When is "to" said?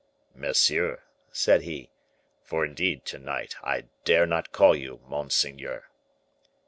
3.05-3.19